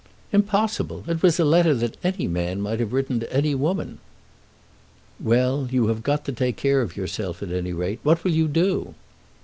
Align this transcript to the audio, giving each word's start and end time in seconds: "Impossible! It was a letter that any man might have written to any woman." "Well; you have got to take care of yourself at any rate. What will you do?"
"Impossible! 0.31 1.03
It 1.07 1.21
was 1.21 1.39
a 1.39 1.45
letter 1.45 1.75
that 1.75 1.95
any 2.03 2.27
man 2.27 2.59
might 2.59 2.79
have 2.79 2.91
written 2.91 3.19
to 3.19 3.31
any 3.31 3.53
woman." 3.53 3.99
"Well; 5.19 5.67
you 5.69 5.89
have 5.89 6.01
got 6.01 6.25
to 6.25 6.31
take 6.31 6.57
care 6.57 6.81
of 6.81 6.97
yourself 6.97 7.43
at 7.43 7.51
any 7.51 7.71
rate. 7.71 7.99
What 8.01 8.23
will 8.23 8.31
you 8.31 8.47
do?" 8.47 8.95